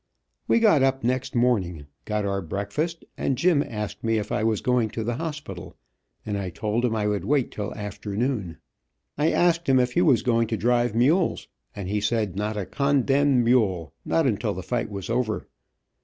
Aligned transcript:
We 0.47 0.59
got 0.59 0.81
up 0.81 1.03
next 1.03 1.35
morning, 1.35 1.85
got 2.05 2.25
our 2.25 2.41
breakfast, 2.41 3.05
and 3.19 3.37
Jim 3.37 3.61
asked 3.61 4.03
me 4.03 4.17
if 4.17 4.31
I 4.31 4.43
was 4.43 4.59
going 4.61 4.89
to 4.89 5.03
the 5.03 5.17
hospital 5.17 5.75
and 6.25 6.39
I 6.39 6.49
told 6.49 6.83
him 6.83 6.95
I 6.95 7.05
would 7.05 7.23
wait 7.23 7.51
till 7.51 7.71
afternoon. 7.75 8.57
I 9.15 9.29
asked 9.31 9.69
him 9.69 9.79
if 9.79 9.93
he 9.93 10.01
was 10.01 10.23
going 10.23 10.47
to 10.47 10.57
drive 10.57 10.95
mules, 10.95 11.47
and 11.75 11.87
he 11.87 12.01
said 12.01 12.35
not 12.35 12.57
a 12.57 12.65
condemned 12.65 13.43
mule, 13.45 13.93
not 14.03 14.25
until 14.25 14.55
the 14.55 14.63
fight 14.63 14.89
was 14.89 15.07
over. 15.07 15.47